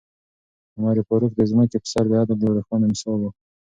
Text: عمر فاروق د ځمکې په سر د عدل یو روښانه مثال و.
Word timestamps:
عمر 0.75 0.97
فاروق 1.07 1.33
د 1.37 1.41
ځمکې 1.51 1.77
په 1.81 1.87
سر 1.93 2.05
د 2.09 2.13
عدل 2.21 2.39
یو 2.45 2.57
روښانه 2.57 2.85
مثال 2.91 3.19
و. 3.27 3.31